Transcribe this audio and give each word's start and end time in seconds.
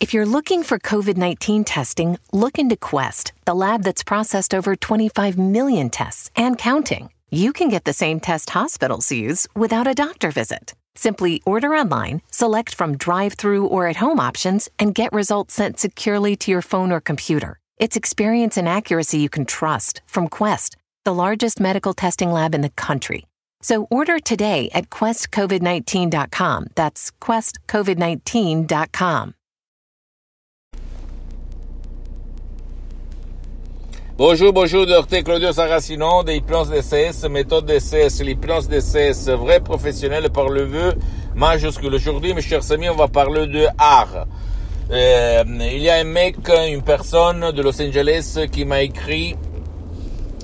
If 0.00 0.14
you're 0.14 0.26
looking 0.26 0.62
for 0.62 0.78
COVID 0.78 1.16
19 1.16 1.64
testing, 1.64 2.20
look 2.32 2.56
into 2.56 2.76
Quest, 2.76 3.32
the 3.46 3.54
lab 3.54 3.82
that's 3.82 4.04
processed 4.04 4.54
over 4.54 4.76
25 4.76 5.36
million 5.36 5.90
tests 5.90 6.30
and 6.36 6.56
counting. 6.56 7.10
You 7.30 7.52
can 7.52 7.68
get 7.68 7.84
the 7.84 7.92
same 7.92 8.20
test 8.20 8.50
hospitals 8.50 9.10
use 9.10 9.48
without 9.56 9.88
a 9.88 9.94
doctor 9.94 10.30
visit. 10.30 10.72
Simply 10.94 11.42
order 11.44 11.74
online, 11.74 12.22
select 12.30 12.76
from 12.76 12.96
drive 12.96 13.32
through 13.34 13.66
or 13.66 13.88
at 13.88 13.96
home 13.96 14.20
options, 14.20 14.68
and 14.78 14.94
get 14.94 15.12
results 15.12 15.54
sent 15.54 15.80
securely 15.80 16.36
to 16.36 16.52
your 16.52 16.62
phone 16.62 16.92
or 16.92 17.00
computer. 17.00 17.58
It's 17.78 17.96
experience 17.96 18.56
and 18.56 18.68
accuracy 18.68 19.18
you 19.18 19.28
can 19.28 19.46
trust 19.46 20.00
from 20.06 20.28
Quest, 20.28 20.76
the 21.04 21.14
largest 21.14 21.58
medical 21.58 21.92
testing 21.92 22.30
lab 22.30 22.54
in 22.54 22.60
the 22.60 22.70
country. 22.70 23.26
So 23.62 23.88
order 23.90 24.20
today 24.20 24.70
at 24.72 24.90
questcovid19.com. 24.90 26.66
That's 26.76 27.10
questcovid19.com. 27.20 29.34
Bonjour, 34.18 34.52
bonjour, 34.52 34.84
docteur 34.84 35.22
Claudio 35.22 35.52
Saracino 35.52 36.24
de 36.24 36.32
Hypnose 36.32 36.70
DCS, 36.70 37.28
méthode 37.30 37.66
DCS, 37.66 38.24
l'hypnose 38.24 38.68
DCS, 38.68 39.30
vrai 39.30 39.60
professionnel 39.60 40.28
par 40.30 40.48
le 40.48 40.64
vœu 40.64 40.94
majuscule. 41.36 41.94
Aujourd'hui, 41.94 42.34
mes 42.34 42.40
chers 42.40 42.72
amis, 42.72 42.88
on 42.88 42.96
va 42.96 43.06
parler 43.06 43.46
de 43.46 43.66
art. 43.78 44.26
Euh, 44.90 45.44
il 45.46 45.78
y 45.78 45.88
a 45.88 45.98
un 46.00 46.02
mec, 46.04 46.34
une 46.68 46.82
personne 46.82 47.52
de 47.52 47.62
Los 47.62 47.80
Angeles 47.80 48.48
qui 48.50 48.64
m'a 48.64 48.82
écrit, 48.82 49.36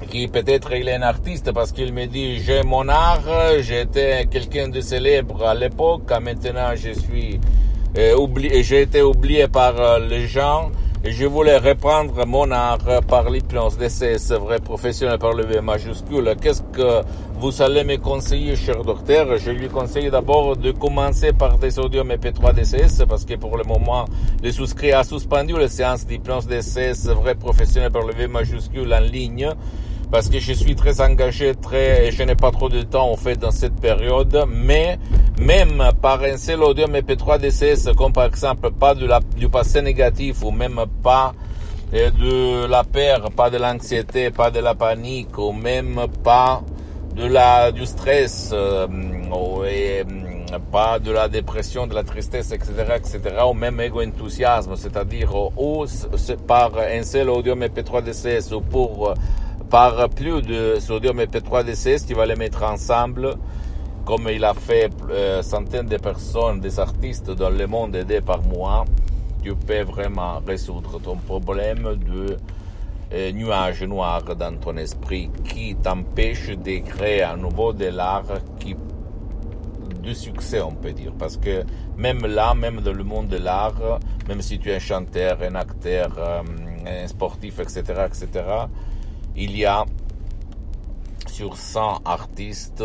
qui 0.09 0.29
peut-être 0.29 0.71
il 0.77 0.87
est 0.87 0.95
un 0.95 1.03
artiste 1.03 1.51
parce 1.51 1.73
qu'il 1.73 1.93
me 1.93 2.07
dit 2.07 2.39
j'ai 2.45 2.63
mon 2.63 2.89
art, 2.89 3.27
j'étais 3.59 4.27
quelqu'un 4.31 4.69
de 4.69 4.81
célèbre 4.81 5.45
à 5.45 5.55
l'époque, 5.57 6.09
maintenant 6.23 6.77
je 6.77 6.93
suis 6.93 7.41
euh, 7.99 8.15
oublié, 8.17 8.63
j'ai 8.63 8.83
été 8.83 9.03
oublié 9.03 9.49
par 9.49 9.81
euh, 9.81 9.99
les 9.99 10.29
gens 10.29 10.71
et 11.07 11.13
je 11.13 11.27
voulais 11.27 11.59
reprendre 11.59 12.27
mon 12.27 12.51
art 12.51 13.03
par 13.07 13.29
l'hypnose 13.29 13.77
DCS, 13.77 14.33
vrai 14.41 14.59
professionnel 14.59 15.19
par 15.19 15.35
le 15.35 15.45
V 15.45 15.61
majuscule. 15.61 16.35
Qu'est-ce 16.41 16.63
que 16.63 17.03
vous 17.35 17.61
allez 17.61 17.85
me 17.85 17.99
conseiller, 17.99 18.57
cher 18.57 18.83
docteur? 18.83 19.37
Je 19.37 19.51
lui 19.51 19.69
conseille 19.69 20.11
d'abord 20.11 20.57
de 20.57 20.73
commencer 20.73 21.35
par 21.35 21.59
des 21.59 21.79
audios 21.79 22.05
MP3 22.05 22.55
DCS 22.55 23.05
parce 23.07 23.27
que 23.27 23.35
pour 23.35 23.59
le 23.59 23.65
moment, 23.65 24.07
le 24.43 24.51
souscrit 24.51 24.93
a 24.93 25.05
suspendu 25.05 25.55
les 25.59 25.69
séances 25.69 26.07
d'hypnose 26.07 26.47
DCS, 26.47 27.09
vrai 27.11 27.35
professionnel 27.35 27.91
par 27.91 28.07
le 28.07 28.15
V 28.15 28.27
majuscule 28.27 28.95
en 28.95 29.01
ligne 29.01 29.51
parce 30.11 30.29
que 30.29 30.39
je 30.39 30.53
suis 30.53 30.75
très 30.75 31.01
engagé, 31.01 31.55
très, 31.55 32.07
et 32.07 32.13
je 32.13 32.23
n'ai 32.23 32.37
pas 32.37 32.51
trop 32.51 32.69
de 32.69 32.83
temps 32.83 33.11
en 33.11 33.17
fait 33.17 33.37
dans 33.37 33.51
cette 33.51 33.75
période, 33.75 34.45
mais 34.49 34.99
même 35.39 35.83
par 36.01 36.23
un 36.23 36.37
seul 36.37 36.63
audio 36.63 36.87
MP3 36.87 37.39
DCS, 37.39 37.95
comme 37.97 38.13
par 38.13 38.27
exemple 38.27 38.71
pas 38.71 38.95
de 38.95 39.07
la, 39.07 39.21
du 39.21 39.49
passé 39.49 39.83
négatif 39.83 40.43
ou 40.43 40.51
même 40.51 40.81
pas 41.03 41.35
euh, 41.93 42.11
de 42.11 42.67
la 42.67 42.85
peur, 42.85 43.31
pas 43.37 43.51
de 43.51 43.59
l'anxiété, 43.59 44.31
pas 44.31 44.51
de 44.51 44.61
la 44.61 44.75
panique 44.75 45.37
ou 45.39 45.53
même 45.53 46.07
pas 46.23 46.63
de 47.15 47.27
la, 47.27 47.71
du 47.73 47.87
stress, 47.87 48.51
euh, 48.53 48.87
et, 49.69 50.05
pas 50.71 50.99
de 50.99 51.11
la 51.11 51.29
dépression, 51.29 51.87
de 51.87 51.95
la 51.95 52.05
tristesse, 52.05 52.53
etc., 52.53 52.73
etc., 52.97 53.21
ou 53.49 53.55
même 53.55 53.81
égo-enthousiasme, 53.81 54.77
c'est-à-dire 54.77 55.35
ou 55.57 55.85
par 56.47 56.73
un 56.79 57.03
seul 57.03 57.29
audio 57.29 57.57
MP3 57.57 58.03
DCS 58.03 58.53
ou 58.53 58.61
pour 58.61 59.15
par 59.71 60.09
plus 60.11 60.43
de 60.43 60.79
sodium 60.79 61.19
MP3 61.21 61.65
DCS, 61.65 62.07
tu 62.07 62.15
vas 62.15 62.27
les 62.27 62.37
mettre 62.37 62.63
ensemble, 62.63 63.37
comme 64.05 64.29
il 64.31 64.45
a 64.45 64.55
fait 64.55 64.91
euh, 65.11 65.43
centaines 65.43 65.87
de 65.87 65.97
personnes, 65.97 66.61
des 66.61 66.79
artistes 66.79 67.31
dans 67.31 67.51
le 67.51 67.67
monde 67.67 67.97
aidés 67.97 68.21
par 68.21 68.43
moi, 68.43 68.85
tu 69.43 69.55
peux 69.55 69.83
vraiment 69.83 70.41
résoudre 70.47 71.01
ton 71.01 71.17
problème 71.17 71.97
de 71.97 72.37
euh, 73.13 73.33
nuage 73.33 73.83
noir 73.83 74.23
dans 74.37 74.57
ton 74.59 74.77
esprit 74.77 75.31
qui 75.45 75.75
t'empêche 75.77 76.49
de 76.49 76.79
créer 76.79 77.23
à 77.23 77.37
nouveau 77.37 77.73
de 77.73 77.87
l'art 77.87 78.25
qui 78.59 78.77
du 80.03 80.15
succès, 80.15 80.61
on 80.61 80.73
peut 80.75 80.93
dire. 80.93 81.13
Parce 81.19 81.37
que 81.39 81.65
même 81.97 82.27
là, 82.27 82.55
même 82.55 82.81
dans 82.81 82.93
le 82.93 83.05
monde 83.05 83.29
de 83.29 83.39
l'art, 83.39 84.01
même 84.29 84.43
si 84.43 84.59
tu 84.59 84.71
es 84.71 84.77
un 84.77 84.79
chanteur, 84.79 85.39
un 85.43 85.55
acteur, 85.55 86.11
euh, 86.19 86.43
un 86.87 87.09
sportif, 87.09 87.59
etc., 87.59 87.83
etc., 88.07 88.45
il 89.35 89.57
y 89.57 89.65
a 89.65 89.85
sur 91.27 91.57
100 91.57 92.03
artistes, 92.05 92.85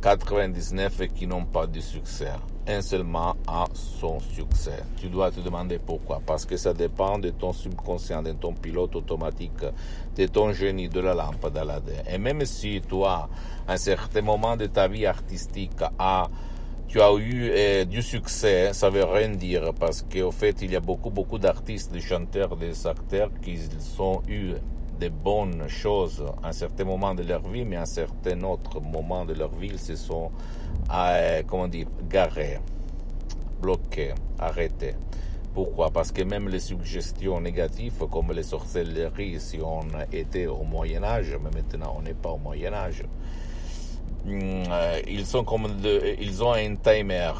99 0.00 1.08
qui 1.14 1.26
n'ont 1.26 1.44
pas 1.44 1.66
de 1.66 1.80
succès. 1.80 2.30
Un 2.68 2.82
seulement 2.82 3.36
a 3.46 3.64
son 3.74 4.18
succès. 4.20 4.82
Tu 4.96 5.08
dois 5.08 5.30
te 5.30 5.40
demander 5.40 5.78
pourquoi. 5.78 6.20
Parce 6.24 6.44
que 6.44 6.56
ça 6.56 6.72
dépend 6.72 7.18
de 7.18 7.30
ton 7.30 7.52
subconscient, 7.52 8.22
de 8.22 8.32
ton 8.32 8.52
pilote 8.52 8.96
automatique, 8.96 9.64
de 10.16 10.26
ton 10.26 10.52
génie, 10.52 10.88
de 10.88 11.00
la 11.00 11.14
lampe 11.14 11.52
d'Aladin. 11.52 12.02
Et 12.10 12.18
même 12.18 12.44
si 12.44 12.80
toi, 12.80 13.28
à 13.68 13.74
un 13.74 13.76
certain 13.76 14.22
moment 14.22 14.56
de 14.56 14.66
ta 14.66 14.88
vie 14.88 15.06
artistique, 15.06 15.72
tu 16.88 17.00
as 17.00 17.14
eu 17.14 17.50
eh, 17.52 17.84
du 17.84 18.02
succès, 18.02 18.72
ça 18.72 18.90
veut 18.90 19.04
rien 19.04 19.30
dire 19.30 19.72
parce 19.78 20.02
qu'au 20.02 20.30
fait, 20.30 20.62
il 20.62 20.72
y 20.72 20.76
a 20.76 20.80
beaucoup, 20.80 21.10
beaucoup 21.10 21.38
d'artistes, 21.38 21.92
de 21.92 22.00
chanteurs, 22.00 22.56
des 22.56 22.86
acteurs 22.86 23.30
qui 23.42 23.58
ont 23.98 24.22
eu 24.28 24.54
des 24.98 25.10
bonnes 25.10 25.68
choses 25.68 26.24
à 26.42 26.48
un 26.48 26.52
certain 26.52 26.84
moment 26.84 27.14
de 27.14 27.22
leur 27.22 27.46
vie, 27.48 27.64
mais 27.64 27.76
à 27.76 27.82
un 27.82 27.86
certain 27.86 28.42
autre 28.42 28.80
moment 28.80 29.24
de 29.24 29.34
leur 29.34 29.54
vie, 29.54 29.68
ils 29.72 29.78
se 29.78 29.96
sont, 29.96 30.30
euh, 30.92 31.42
comment 31.46 31.68
dire, 31.68 31.86
garés, 32.08 32.60
bloqués, 33.60 34.14
arrêtés. 34.38 34.94
Pourquoi? 35.54 35.90
Parce 35.90 36.12
que 36.12 36.22
même 36.22 36.48
les 36.48 36.60
suggestions 36.60 37.40
négatives, 37.40 38.04
comme 38.10 38.32
les 38.32 38.42
sorcelleries, 38.42 39.40
si 39.40 39.58
on 39.62 39.86
était 40.12 40.46
au 40.46 40.64
Moyen 40.64 41.02
Âge, 41.02 41.36
mais 41.42 41.50
maintenant 41.50 41.94
on 41.98 42.02
n'est 42.02 42.12
pas 42.12 42.30
au 42.30 42.36
Moyen 42.36 42.74
Âge, 42.74 43.04
hmm, 44.26 44.64
euh, 44.70 45.00
ils 45.08 45.24
sont 45.24 45.44
comme 45.44 45.66
ils 46.20 46.44
ont 46.44 46.52
un 46.52 46.76
timer, 46.76 47.32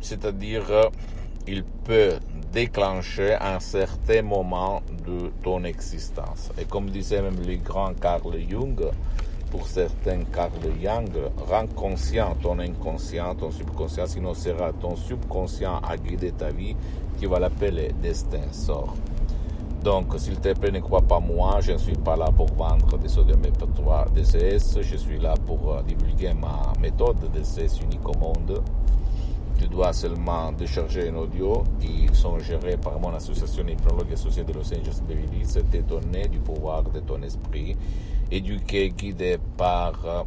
c'est-à-dire 0.00 0.90
il 1.48 1.64
peut 1.64 2.18
déclencher 2.52 3.34
un 3.34 3.60
certain 3.60 4.22
moment 4.22 4.82
de 5.06 5.30
ton 5.42 5.64
existence. 5.64 6.50
Et 6.60 6.64
comme 6.64 6.90
disait 6.90 7.22
même 7.22 7.40
le 7.46 7.56
grand 7.56 7.94
Carl 8.00 8.34
Jung, 8.48 8.80
pour 9.50 9.66
certains 9.66 10.24
Carl 10.32 10.50
Jung, 10.82 11.10
rends 11.48 11.66
conscient 11.68 12.34
ton 12.42 12.58
inconscient, 12.58 13.34
ton 13.34 13.50
subconscient, 13.50 14.06
sinon 14.06 14.34
sera 14.34 14.72
ton 14.72 14.96
subconscient 14.96 15.80
à 15.80 15.96
guider 15.96 16.32
ta 16.32 16.50
vie, 16.50 16.76
tu 17.20 17.26
vas 17.26 17.38
l'appeler 17.38 17.92
destin, 18.00 18.52
sort. 18.52 18.94
Donc, 19.82 20.18
s'il 20.18 20.38
te 20.40 20.52
plaît, 20.58 20.72
ne 20.72 20.80
crois 20.80 21.02
pas 21.02 21.20
moi, 21.20 21.60
je 21.60 21.72
ne 21.72 21.78
suis 21.78 21.92
pas 21.92 22.16
là 22.16 22.30
pour 22.36 22.52
vendre 22.54 22.98
des 22.98 23.08
sodium 23.08 23.40
MP3 23.40 24.12
DCS, 24.12 24.82
je 24.82 24.96
suis 24.96 25.18
là 25.18 25.34
pour 25.46 25.72
euh, 25.72 25.82
divulguer 25.82 26.34
ma 26.34 26.72
méthode 26.80 27.30
DCS 27.32 27.80
unique 27.84 28.06
au 28.08 28.18
monde 28.18 28.60
dois 29.78 29.92
seulement 29.92 30.50
décharger 30.50 31.08
un 31.08 31.14
audio 31.14 31.62
qui 31.78 32.08
sont 32.12 32.36
gérés 32.40 32.76
par 32.76 32.98
mon 32.98 33.14
association 33.14 33.64
hypnologue 33.64 34.12
associée 34.12 34.42
de 34.42 34.52
Los 34.52 34.74
Angeles 34.74 35.00
Beverly 35.06 35.42
Hills, 35.42 35.62
t'étonner 35.70 36.26
du 36.26 36.40
pouvoir 36.40 36.82
de 36.82 36.98
ton 36.98 37.22
esprit, 37.22 37.76
éduqué, 38.28 38.90
guidé 38.90 39.38
par 39.56 40.24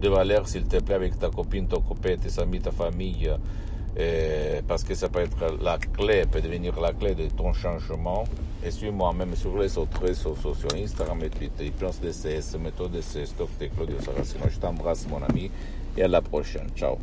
de 0.00 0.08
valeur 0.08 0.46
s'il 0.46 0.68
te 0.68 0.76
plaît 0.76 0.94
avec 0.94 1.18
ta 1.18 1.30
copine, 1.30 1.66
ton 1.66 1.80
copain, 1.80 2.14
tes 2.16 2.40
amis, 2.40 2.60
ta 2.60 2.70
famille, 2.70 3.28
parce 4.68 4.84
que 4.84 4.94
ça 4.94 5.08
peut 5.08 5.18
être 5.20 5.56
la 5.60 5.78
clé, 5.78 6.26
peut 6.30 6.40
devenir 6.40 6.80
la 6.80 6.92
clé 6.92 7.16
de 7.16 7.26
ton 7.26 7.52
changement. 7.52 8.22
Et 8.64 8.70
suis-moi 8.70 9.12
même 9.12 9.34
sur 9.34 9.58
les 9.58 9.76
autres 9.76 10.00
réseaux 10.00 10.36
sociaux, 10.36 10.68
Instagram 10.76 11.20
et 11.24 11.30
Twitter, 11.30 11.66
Hypnose 11.66 11.98
DCS, 11.98 12.56
Méthode 12.60 12.92
DCS, 12.92 13.34
Dr. 13.36 13.68
Claudio 13.74 13.98
Saracino. 14.00 14.44
Je 14.48 14.58
t'embrasse, 14.58 15.06
mon 15.08 15.20
ami, 15.22 15.50
et 15.96 16.04
à 16.04 16.08
la 16.08 16.22
prochaine. 16.22 16.68
Ciao. 16.76 16.96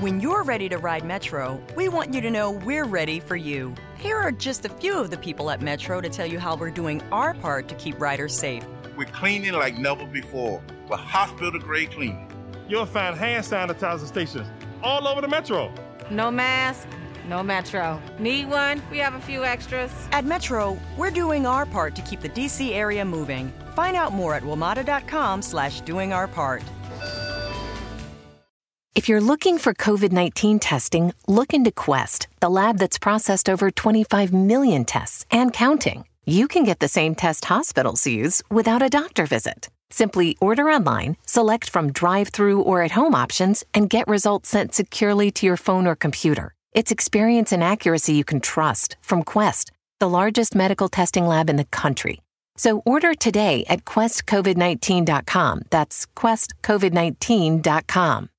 When 0.00 0.20
you're 0.20 0.42
ready 0.42 0.68
to 0.68 0.76
ride 0.76 1.04
Metro, 1.04 1.58
we 1.76 1.88
want 1.88 2.14
you 2.14 2.20
to 2.22 2.30
know 2.30 2.50
we're 2.50 2.86
ready 2.86 3.20
for 3.20 3.36
you. 3.36 3.74
Here 3.96 4.16
are 4.16 4.32
just 4.32 4.66
a 4.66 4.68
few 4.68 4.98
of 4.98 5.10
the 5.10 5.18
people 5.18 5.50
at 5.50 5.62
Metro 5.62 6.00
to 6.00 6.08
tell 6.08 6.26
you 6.26 6.38
how 6.38 6.56
we're 6.56 6.70
doing 6.70 7.02
our 7.10 7.34
part 7.34 7.68
to 7.68 7.74
keep 7.74 7.98
riders 8.00 8.34
safe. 8.34 8.64
We're 8.96 9.06
cleaning 9.06 9.52
like 9.52 9.78
never 9.78 10.06
before 10.06 10.62
with 10.88 11.00
hospital 11.00 11.60
grade 11.60 11.90
cleaning. 11.90 12.26
You'll 12.68 12.86
find 12.86 13.16
hand 13.16 13.44
sanitizer 13.44 14.06
stations 14.06 14.46
all 14.82 15.06
over 15.06 15.20
the 15.20 15.28
metro. 15.28 15.72
No 16.10 16.30
mask, 16.30 16.88
no 17.28 17.42
metro. 17.42 18.00
Need 18.18 18.48
one? 18.48 18.82
We 18.90 18.98
have 18.98 19.14
a 19.14 19.20
few 19.20 19.44
extras. 19.44 19.92
At 20.12 20.24
Metro, 20.24 20.78
we're 20.96 21.10
doing 21.10 21.46
our 21.46 21.66
part 21.66 21.94
to 21.96 22.02
keep 22.02 22.20
the 22.20 22.28
DC 22.28 22.72
area 22.72 23.04
moving. 23.04 23.52
Find 23.74 23.96
out 23.96 24.12
more 24.12 24.34
at 24.34 24.42
WMATA.com 24.42 25.42
slash 25.42 25.80
doing 25.82 26.12
our 26.12 26.26
part. 26.26 26.62
If 28.96 29.08
you're 29.08 29.20
looking 29.20 29.58
for 29.58 29.72
COVID 29.72 30.10
19 30.12 30.58
testing, 30.58 31.12
look 31.28 31.54
into 31.54 31.70
Quest, 31.70 32.26
the 32.40 32.50
lab 32.50 32.78
that's 32.78 32.98
processed 32.98 33.48
over 33.48 33.70
25 33.70 34.32
million 34.32 34.84
tests 34.84 35.24
and 35.30 35.52
counting. 35.52 36.04
You 36.26 36.48
can 36.48 36.64
get 36.64 36.80
the 36.80 36.88
same 36.88 37.14
test 37.14 37.44
hospitals 37.44 38.06
use 38.06 38.42
without 38.50 38.82
a 38.82 38.88
doctor 38.88 39.26
visit. 39.26 39.68
Simply 39.90 40.38
order 40.40 40.70
online, 40.70 41.18
select 41.26 41.68
from 41.68 41.92
drive 41.92 42.28
through 42.28 42.62
or 42.62 42.82
at 42.82 42.92
home 42.92 43.14
options, 43.14 43.62
and 43.74 43.90
get 43.90 44.08
results 44.08 44.48
sent 44.48 44.74
securely 44.74 45.30
to 45.32 45.44
your 45.44 45.58
phone 45.58 45.86
or 45.86 45.94
computer. 45.94 46.54
It's 46.72 46.90
experience 46.90 47.52
and 47.52 47.62
accuracy 47.62 48.14
you 48.14 48.24
can 48.24 48.40
trust 48.40 48.96
from 49.02 49.22
Quest, 49.22 49.70
the 49.98 50.08
largest 50.08 50.54
medical 50.54 50.88
testing 50.88 51.26
lab 51.26 51.50
in 51.50 51.56
the 51.56 51.64
country. 51.64 52.22
So 52.56 52.80
order 52.84 53.14
today 53.14 53.64
at 53.68 53.84
questcovid19.com. 53.84 55.62
That's 55.70 56.06
questcovid19.com. 56.16 58.30